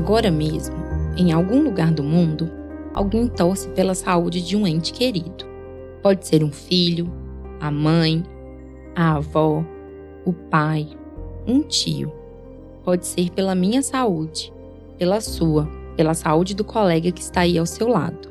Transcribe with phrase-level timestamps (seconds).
[0.00, 0.74] Agora mesmo,
[1.14, 2.50] em algum lugar do mundo,
[2.94, 5.44] alguém torce pela saúde de um ente querido.
[6.02, 7.12] Pode ser um filho,
[7.60, 8.24] a mãe,
[8.96, 9.62] a avó,
[10.24, 10.88] o pai,
[11.46, 12.10] um tio.
[12.82, 14.50] Pode ser pela minha saúde,
[14.96, 15.68] pela sua,
[15.98, 18.30] pela saúde do colega que está aí ao seu lado.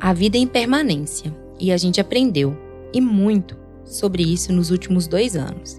[0.00, 2.56] A vida é impermanência e a gente aprendeu,
[2.90, 3.54] e muito,
[3.84, 5.78] sobre isso nos últimos dois anos.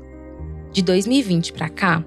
[0.72, 2.05] De 2020 para cá,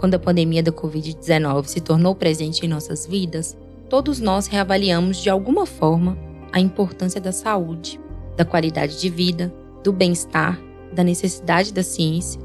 [0.00, 3.54] quando a pandemia da Covid-19 se tornou presente em nossas vidas,
[3.86, 6.16] todos nós reavaliamos de alguma forma
[6.50, 8.00] a importância da saúde,
[8.34, 9.52] da qualidade de vida,
[9.84, 10.58] do bem-estar,
[10.90, 12.40] da necessidade da ciência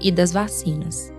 [0.00, 1.12] e das vacinas.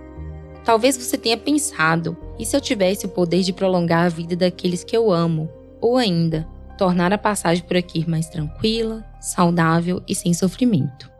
[0.64, 4.82] Talvez você tenha pensado: e se eu tivesse o poder de prolongar a vida daqueles
[4.82, 5.46] que eu amo?
[5.78, 11.10] Ou ainda, tornar a passagem por aqui mais tranquila, saudável e sem sofrimento.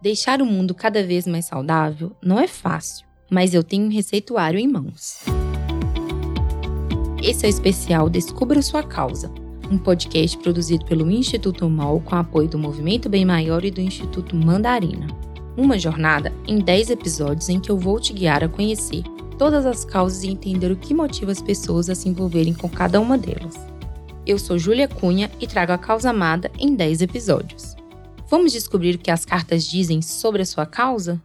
[0.00, 4.60] Deixar o mundo cada vez mais saudável não é fácil, mas eu tenho um receituário
[4.60, 5.20] em mãos.
[7.22, 9.32] Esse é o especial Descubra Sua Causa,
[9.70, 14.36] um podcast produzido pelo Instituto MOL com apoio do Movimento Bem Maior e do Instituto
[14.36, 15.06] Mandarina.
[15.56, 19.02] Uma jornada em 10 episódios em que eu vou te guiar a conhecer
[19.38, 23.00] todas as causas e entender o que motiva as pessoas a se envolverem com cada
[23.00, 23.54] uma delas.
[24.26, 27.74] Eu sou Júlia Cunha e trago a causa amada em 10 episódios.
[28.28, 31.18] Vamos descobrir o que as cartas dizem sobre a sua causa?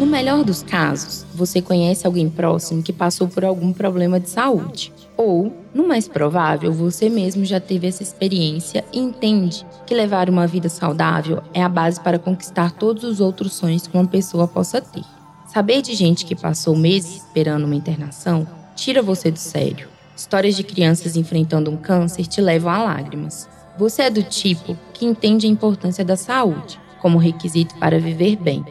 [0.00, 4.90] No melhor dos casos, você conhece alguém próximo que passou por algum problema de saúde.
[5.14, 10.46] Ou, no mais provável, você mesmo já teve essa experiência e entende que levar uma
[10.46, 14.80] vida saudável é a base para conquistar todos os outros sonhos que uma pessoa possa
[14.80, 15.04] ter.
[15.52, 19.86] Saber de gente que passou meses esperando uma internação tira você do sério.
[20.16, 23.46] Histórias de crianças enfrentando um câncer te levam a lágrimas.
[23.78, 28.64] Você é do tipo que entende a importância da saúde como requisito para viver bem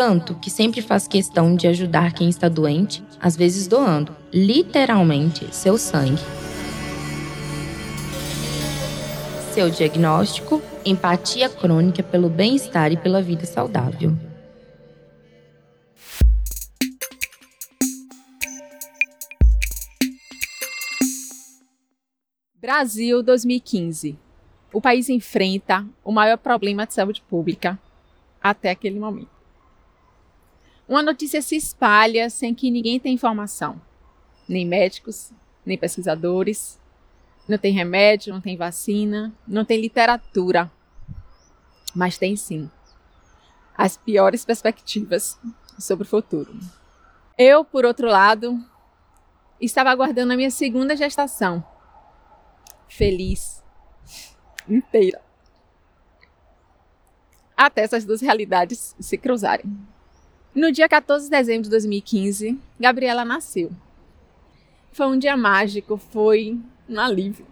[0.00, 5.76] tanto que sempre faz questão de ajudar quem está doente, às vezes doando, literalmente, seu
[5.76, 6.22] sangue.
[9.52, 14.16] Seu diagnóstico: empatia crônica pelo bem-estar e pela vida saudável.
[22.54, 24.18] Brasil 2015.
[24.72, 27.78] O país enfrenta o maior problema de saúde pública
[28.42, 29.39] até aquele momento.
[30.90, 33.80] Uma notícia se espalha sem que ninguém tenha informação.
[34.48, 35.30] Nem médicos,
[35.64, 36.80] nem pesquisadores.
[37.46, 40.68] Não tem remédio, não tem vacina, não tem literatura.
[41.94, 42.68] Mas tem sim
[43.78, 45.38] as piores perspectivas
[45.78, 46.58] sobre o futuro.
[47.38, 48.58] Eu, por outro lado,
[49.60, 51.64] estava aguardando a minha segunda gestação.
[52.88, 53.62] Feliz,
[54.68, 55.22] inteira.
[57.56, 59.72] Até essas duas realidades se cruzarem.
[60.52, 63.70] No dia 14 de dezembro de 2015, Gabriela nasceu.
[64.90, 67.46] Foi um dia mágico, foi um alívio.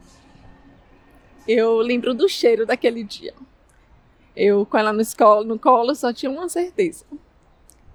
[1.47, 3.33] Eu lembro do cheiro daquele dia.
[4.35, 7.05] Eu, com ela no, escola, no colo, só tinha uma certeza: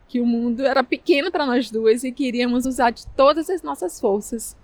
[0.08, 4.00] que o mundo era pequeno para nós duas e queríamos usar de todas as nossas
[4.00, 4.56] forças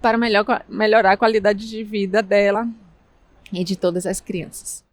[0.00, 2.68] para melhor, melhorar a qualidade de vida dela
[3.52, 4.84] e de todas as crianças.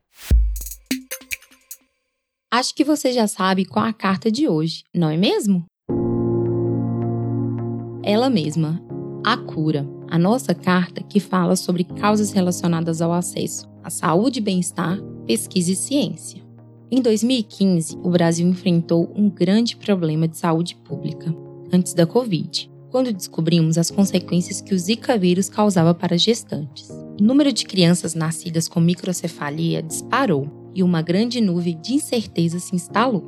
[2.51, 5.65] Acho que você já sabe qual a carta de hoje, não é mesmo?
[8.01, 8.81] Ela mesma,
[9.23, 14.41] a cura, a nossa carta que fala sobre causas relacionadas ao acesso à saúde e
[14.41, 16.41] bem-estar, pesquisa e ciência.
[16.89, 21.31] Em 2015, o Brasil enfrentou um grande problema de saúde pública,
[21.71, 26.89] antes da Covid, quando descobrimos as consequências que o Zika vírus causava para gestantes.
[26.89, 32.75] O número de crianças nascidas com microcefalia disparou e uma grande nuvem de incerteza se
[32.75, 33.23] instalou.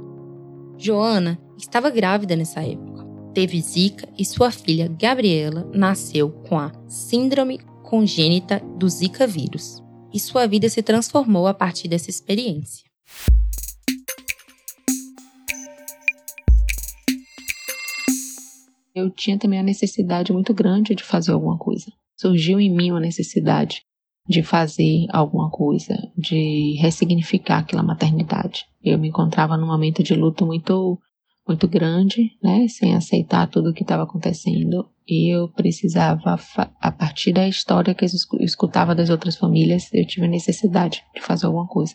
[0.78, 3.06] Joana estava grávida nessa época.
[3.34, 9.82] Teve Zika e sua filha Gabriela nasceu com a Síndrome Congênita do Zika vírus.
[10.14, 12.84] E sua vida se transformou a partir dessa experiência.
[18.94, 21.86] Eu tinha também a necessidade muito grande de fazer alguma coisa.
[22.20, 23.84] Surgiu em mim uma necessidade
[24.32, 28.66] de fazer alguma coisa, de ressignificar aquela maternidade.
[28.82, 30.98] Eu me encontrava num momento de luto muito
[31.48, 36.40] muito grande, né, sem aceitar tudo o que estava acontecendo, e eu precisava
[36.80, 41.48] a partir da história que eu escutava das outras famílias, eu tive necessidade de fazer
[41.48, 41.94] alguma coisa.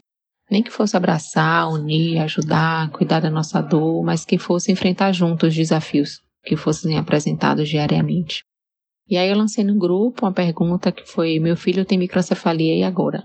[0.51, 5.51] Nem que fosse abraçar, unir, ajudar, cuidar da nossa dor, mas que fosse enfrentar juntos
[5.51, 8.43] os desafios que fossem apresentados diariamente.
[9.09, 12.83] E aí eu lancei no grupo uma pergunta que foi: meu filho tem microcefalia e
[12.83, 13.25] agora?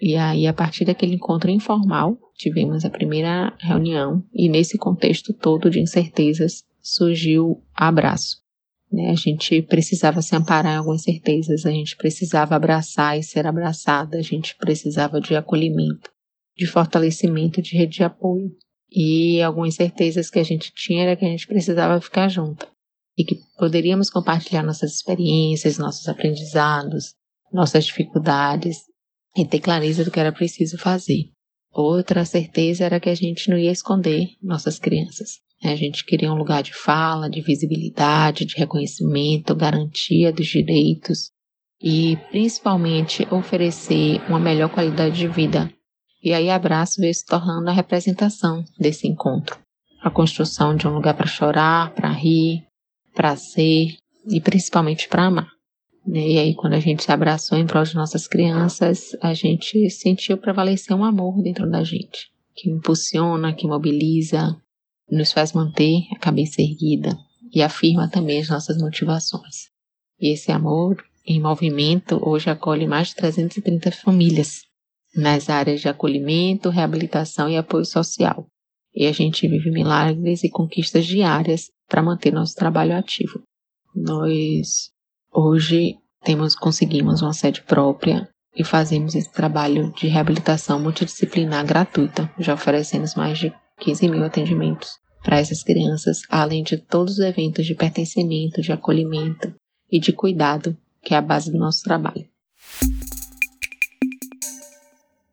[0.00, 5.70] E aí, a partir daquele encontro informal, tivemos a primeira reunião e nesse contexto todo
[5.70, 8.36] de incertezas surgiu abraço.
[8.92, 9.10] Né?
[9.10, 14.18] A gente precisava se amparar em algumas certezas, a gente precisava abraçar e ser abraçada,
[14.18, 16.10] a gente precisava de acolhimento,
[16.54, 18.54] de fortalecimento, de rede de apoio.
[18.92, 22.68] E algumas certezas que a gente tinha era que a gente precisava ficar junto
[23.16, 27.14] e que poderíamos compartilhar nossas experiências, nossos aprendizados,
[27.52, 28.78] nossas dificuldades
[29.36, 31.30] e ter clareza do que era preciso fazer.
[31.72, 35.40] Outra certeza era que a gente não ia esconder nossas crianças.
[35.62, 41.30] A gente queria um lugar de fala, de visibilidade, de reconhecimento, garantia dos direitos
[41.80, 45.70] e principalmente oferecer uma melhor qualidade de vida.
[46.22, 49.58] E aí Abraço veio se tornando a representação desse encontro.
[50.02, 52.65] A construção de um lugar para chorar, para rir,
[53.16, 53.96] para ser
[54.28, 55.50] e principalmente para amar.
[56.06, 56.28] Né?
[56.28, 60.36] E aí, quando a gente se abraçou em prol de nossas crianças, a gente sentiu
[60.36, 64.56] prevalecer um amor dentro da gente, que impulsiona, que mobiliza,
[65.10, 67.16] nos faz manter a cabeça erguida
[67.52, 69.70] e afirma também as nossas motivações.
[70.20, 74.60] E esse amor em movimento hoje acolhe mais de 330 famílias
[75.14, 78.46] nas áreas de acolhimento, reabilitação e apoio social.
[78.94, 83.42] E a gente vive milagres e conquistas diárias para manter nosso trabalho ativo.
[83.94, 84.90] Nós
[85.38, 92.32] Hoje temos conseguimos uma sede própria e fazemos esse trabalho de reabilitação multidisciplinar gratuita.
[92.38, 94.92] Já oferecemos mais de 15 mil atendimentos
[95.22, 99.54] para essas crianças, além de todos os eventos de pertencimento, de acolhimento
[99.92, 102.26] e de cuidado, que é a base do nosso trabalho.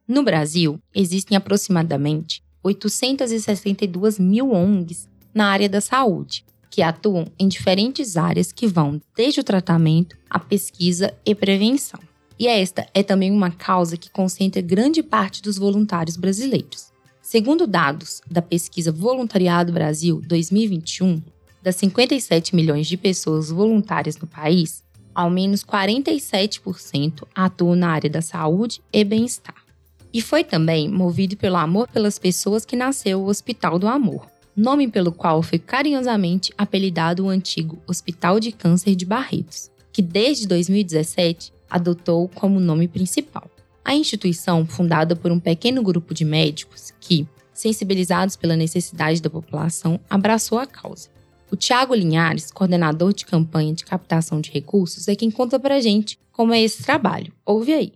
[0.05, 8.17] No Brasil, existem aproximadamente 862 mil ONGs na área da saúde, que atuam em diferentes
[8.17, 11.99] áreas que vão desde o tratamento à pesquisa e prevenção.
[12.39, 16.91] E esta é também uma causa que concentra grande parte dos voluntários brasileiros.
[17.21, 21.21] Segundo dados da pesquisa Voluntariado Brasil 2021,
[21.61, 24.83] das 57 milhões de pessoas voluntárias no país,
[25.15, 29.55] ao menos 47% atuam na área da saúde e bem-estar.
[30.11, 34.87] E foi também movido pelo amor pelas pessoas que nasceu o Hospital do Amor, nome
[34.87, 41.53] pelo qual foi carinhosamente apelidado o antigo Hospital de Câncer de Barretos, que desde 2017
[41.69, 43.49] adotou como nome principal.
[43.83, 49.99] A instituição, fundada por um pequeno grupo de médicos que, sensibilizados pela necessidade da população,
[50.09, 51.09] abraçou a causa.
[51.51, 56.17] O Tiago Linhares, coordenador de campanha de captação de recursos, é quem conta pra gente
[56.31, 57.31] como é esse trabalho.
[57.45, 57.93] Ouve aí.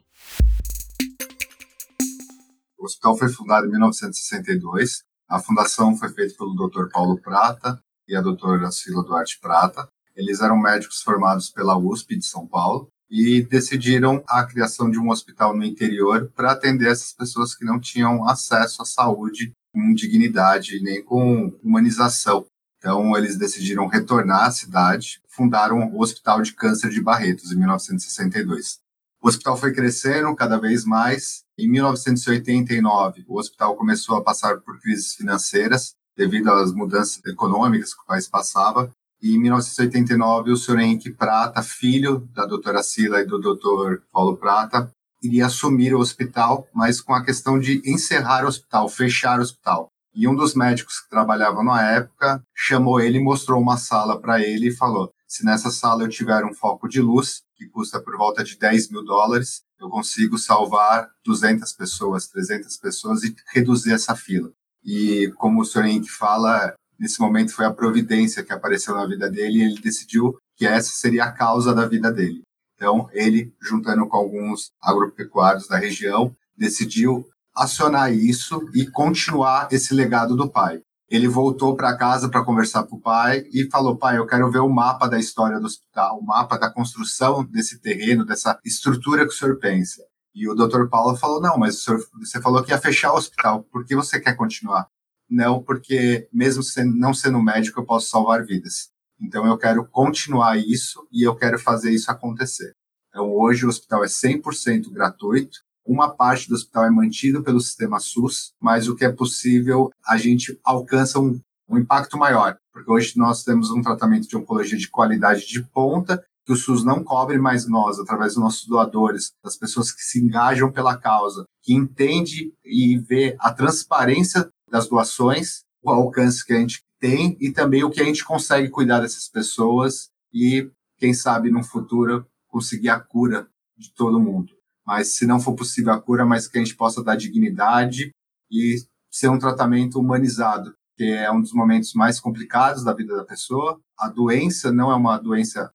[2.78, 6.90] O hospital foi fundado em 1962 a fundação foi feita pelo Dr.
[6.92, 9.88] Paulo Prata e a doutora Sila Duarte Prata.
[10.16, 15.10] Eles eram médicos formados pela USP de São Paulo e decidiram a criação de um
[15.10, 20.82] hospital no interior para atender essas pessoas que não tinham acesso à saúde com dignidade
[20.82, 22.46] nem com humanização.
[22.78, 28.80] Então, eles decidiram retornar à cidade, fundaram o Hospital de Câncer de Barretos em 1962.
[29.28, 31.44] O hospital foi crescendo cada vez mais.
[31.60, 38.02] Em 1989, o hospital começou a passar por crises financeiras devido às mudanças econômicas que
[38.04, 38.90] o país passava.
[39.22, 44.38] E em 1989, o senhor Henrique Prata, filho da doutora Sila e do doutor Paulo
[44.38, 44.90] Prata,
[45.22, 49.90] iria assumir o hospital, mas com a questão de encerrar o hospital, fechar o hospital.
[50.16, 54.70] E um dos médicos que trabalhava na época chamou ele, mostrou uma sala para ele
[54.70, 58.44] e falou: se nessa sala eu tiver um foco de luz, que custa por volta
[58.44, 64.52] de 10 mil dólares, eu consigo salvar 200 pessoas, 300 pessoas e reduzir essa fila.
[64.84, 69.30] E como o senhor Henrique fala, nesse momento foi a providência que apareceu na vida
[69.30, 72.42] dele e ele decidiu que essa seria a causa da vida dele.
[72.76, 80.36] Então, ele, juntando com alguns agropecuários da região, decidiu acionar isso e continuar esse legado
[80.36, 80.82] do pai.
[81.10, 84.60] Ele voltou para casa para conversar com o pai e falou: pai, eu quero ver
[84.60, 89.34] o mapa da história do hospital, o mapa da construção desse terreno, dessa estrutura que
[89.34, 90.04] o senhor pensa.
[90.36, 93.18] E o doutor Paulo falou: não, mas o senhor, você falou que ia fechar o
[93.18, 94.88] hospital, por que você quer continuar?
[95.30, 98.90] Não, porque mesmo sendo, não sendo médico, eu posso salvar vidas.
[99.20, 102.74] Então eu quero continuar isso e eu quero fazer isso acontecer.
[103.10, 108.00] Então hoje o hospital é 100% gratuito uma parte do hospital é mantido pelo sistema
[108.00, 111.40] SUS, mas o que é possível, a gente alcança um,
[111.70, 116.22] um impacto maior, porque hoje nós temos um tratamento de oncologia de qualidade de ponta,
[116.46, 120.20] que o SUS não cobre, mas nós, através dos nossos doadores, das pessoas que se
[120.20, 126.60] engajam pela causa, que entende e vê a transparência das doações, o alcance que a
[126.60, 131.52] gente tem e também o que a gente consegue cuidar dessas pessoas e, quem sabe,
[131.52, 134.57] no futuro, conseguir a cura de todo mundo.
[134.88, 138.12] Mas se não for possível a cura, mas que a gente possa dar dignidade
[138.50, 138.78] e
[139.12, 143.78] ser um tratamento humanizado, que é um dos momentos mais complicados da vida da pessoa.
[144.00, 145.70] A doença não é uma doença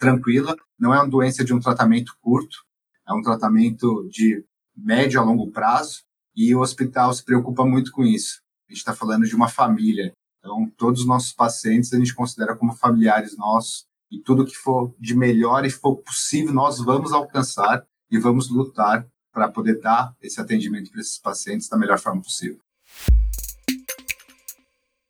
[0.00, 2.56] tranquila, não é uma doença de um tratamento curto,
[3.08, 4.44] é um tratamento de
[4.76, 6.02] médio a longo prazo
[6.34, 8.40] e o hospital se preocupa muito com isso.
[8.68, 12.56] A gente está falando de uma família, então todos os nossos pacientes a gente considera
[12.56, 17.86] como familiares nossos e tudo que for de melhor e for possível nós vamos alcançar
[18.10, 22.58] e vamos lutar para poder dar esse atendimento para esses pacientes da melhor forma possível.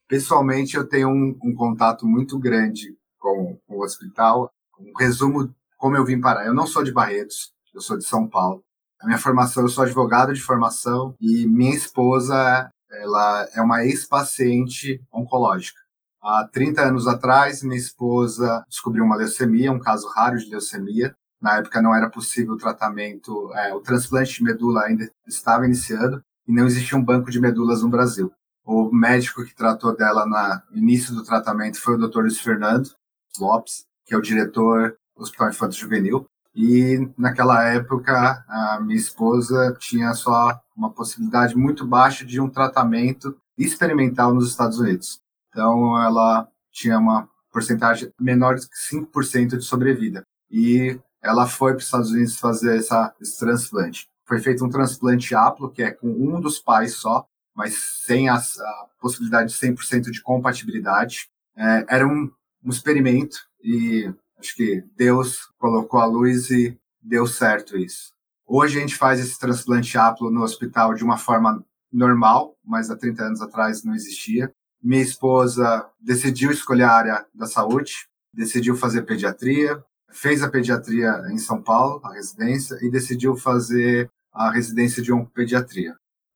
[0.08, 4.52] Pessoalmente, eu tenho um, um contato muito grande com, com, o hospital.
[4.78, 6.46] Um resumo como eu vim parar.
[6.46, 8.62] Eu não sou de Barretos, eu sou de São Paulo.
[9.00, 15.02] A minha formação, eu sou advogado de formação e minha esposa, ela é uma ex-paciente
[15.12, 15.80] oncológica.
[16.22, 21.14] Há 30 anos atrás, minha esposa descobriu uma leucemia, um caso raro de leucemia.
[21.40, 26.23] Na época não era possível o tratamento, é, o transplante de medula ainda estava iniciando
[26.47, 28.33] e não existia um banco de medulas no Brasil.
[28.64, 32.21] O médico que tratou dela no início do tratamento foi o Dr.
[32.21, 32.90] Luiz Fernando
[33.38, 36.26] Lopes, que é o diretor do Hospital Infanto Juvenil.
[36.55, 43.37] E naquela época, a minha esposa tinha só uma possibilidade muito baixa de um tratamento
[43.59, 45.21] experimental nos Estados Unidos.
[45.50, 50.23] Então, ela tinha uma porcentagem menor de 5% de sobrevida.
[50.50, 54.09] E ela foi para os Estados Unidos fazer essa, esse transplante.
[54.25, 58.37] Foi feito um transplante aplo, que é com um dos pais só, mas sem a,
[58.37, 61.28] a possibilidade de 100% de compatibilidade.
[61.56, 62.30] É, era um,
[62.64, 68.12] um experimento e acho que Deus colocou a luz e deu certo isso.
[68.47, 72.97] Hoje a gente faz esse transplante aplo no hospital de uma forma normal, mas há
[72.97, 74.52] 30 anos atrás não existia.
[74.83, 79.83] Minha esposa decidiu escolher a área da saúde, decidiu fazer pediatria,
[80.16, 85.94] fez a pediatria em São Paulo, a residência, e decidiu fazer a residência de oncopediatria.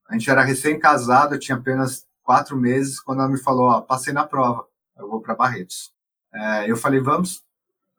[0.08, 4.26] A gente era recém-casado, tinha apenas quatro meses, quando ela me falou, ó, passei na
[4.26, 4.66] prova,
[4.98, 5.92] eu vou para Barretos.
[6.32, 7.42] É, eu falei, vamos.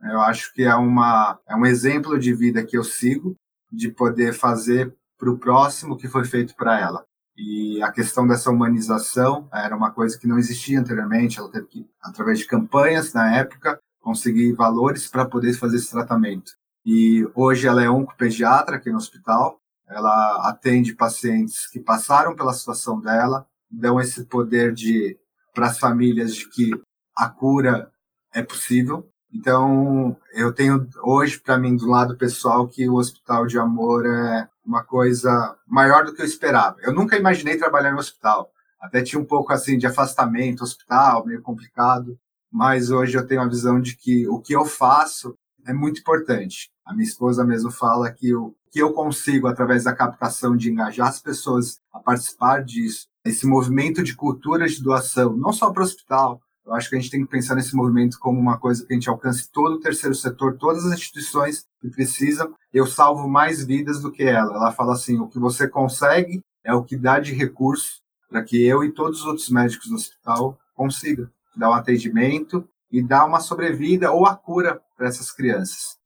[0.03, 3.35] Eu acho que é, uma, é um exemplo de vida que eu sigo,
[3.71, 7.05] de poder fazer para o próximo o que foi feito para ela.
[7.35, 11.39] E a questão dessa humanização era uma coisa que não existia anteriormente.
[11.39, 16.53] Ela teve que, através de campanhas na época, conseguir valores para poder fazer esse tratamento.
[16.86, 19.60] E hoje ela é oncopediatra aqui no hospital.
[19.88, 25.17] Ela atende pacientes que passaram pela situação dela, dão esse poder de
[25.53, 26.72] para as famílias de que
[27.15, 27.91] a cura
[28.34, 29.08] é possível.
[29.34, 34.48] Então, eu tenho hoje para mim do lado pessoal que o Hospital de Amor é
[34.65, 36.77] uma coisa maior do que eu esperava.
[36.81, 38.50] Eu nunca imaginei trabalhar no hospital.
[38.79, 42.17] Até tinha um pouco assim de afastamento, hospital, meio complicado
[42.51, 46.70] mas hoje eu tenho a visão de que o que eu faço é muito importante.
[46.86, 51.08] A minha esposa mesmo fala que o que eu consigo, através da captação, de engajar
[51.08, 55.86] as pessoas a participar disso, esse movimento de cultura de doação, não só para o
[55.86, 58.93] hospital, eu acho que a gente tem que pensar nesse movimento como uma coisa que
[58.93, 62.53] a gente alcance todo o terceiro setor, todas as instituições que precisam.
[62.72, 64.55] Eu salvo mais vidas do que ela.
[64.55, 68.63] Ela fala assim: o que você consegue é o que dá de recurso para que
[68.63, 73.39] eu e todos os outros médicos do hospital consigam dar um atendimento e dar uma
[73.39, 75.98] sobrevida ou a cura para essas crianças.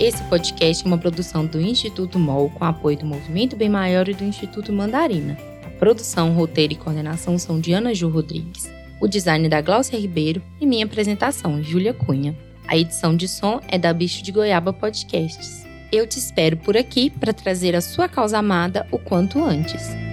[0.00, 4.14] Esse podcast é uma produção do Instituto MOL com apoio do Movimento Bem Maior e
[4.14, 5.38] do Instituto Mandarina.
[5.64, 8.68] A produção, roteiro e coordenação são de Ana Ju Rodrigues.
[9.00, 12.36] O design é da Glaucia Ribeiro e minha apresentação, Júlia Cunha.
[12.66, 15.66] A edição de som é da Bicho de Goiaba Podcasts.
[15.90, 20.11] Eu te espero por aqui para trazer a sua causa amada o quanto antes.